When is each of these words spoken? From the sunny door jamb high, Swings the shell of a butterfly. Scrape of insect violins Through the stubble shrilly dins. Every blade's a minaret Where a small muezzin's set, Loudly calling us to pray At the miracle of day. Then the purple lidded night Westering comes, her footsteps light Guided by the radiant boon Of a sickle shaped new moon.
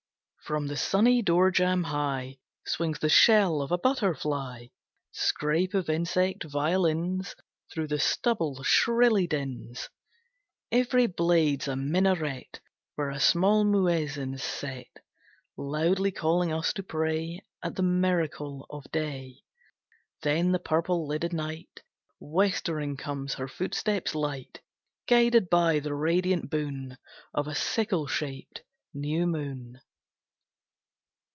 From 0.43 0.67
the 0.67 0.75
sunny 0.75 1.21
door 1.21 1.49
jamb 1.49 1.83
high, 1.85 2.37
Swings 2.65 2.99
the 2.99 3.07
shell 3.07 3.61
of 3.61 3.71
a 3.71 3.77
butterfly. 3.77 4.67
Scrape 5.13 5.73
of 5.73 5.89
insect 5.89 6.43
violins 6.43 7.37
Through 7.71 7.87
the 7.87 7.99
stubble 7.99 8.61
shrilly 8.61 9.27
dins. 9.27 9.87
Every 10.69 11.07
blade's 11.07 11.69
a 11.69 11.77
minaret 11.77 12.59
Where 12.95 13.09
a 13.09 13.19
small 13.21 13.63
muezzin's 13.63 14.43
set, 14.43 14.89
Loudly 15.55 16.11
calling 16.11 16.51
us 16.51 16.73
to 16.73 16.83
pray 16.83 17.45
At 17.63 17.77
the 17.77 17.83
miracle 17.83 18.65
of 18.69 18.91
day. 18.91 19.43
Then 20.21 20.51
the 20.51 20.59
purple 20.59 21.07
lidded 21.07 21.31
night 21.31 21.81
Westering 22.19 22.97
comes, 22.97 23.35
her 23.35 23.47
footsteps 23.47 24.13
light 24.13 24.59
Guided 25.07 25.49
by 25.49 25.79
the 25.79 25.95
radiant 25.95 26.49
boon 26.49 26.97
Of 27.33 27.47
a 27.47 27.55
sickle 27.55 28.05
shaped 28.07 28.63
new 28.93 29.25
moon. 29.25 29.79